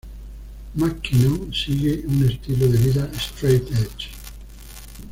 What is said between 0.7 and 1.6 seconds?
McKinnon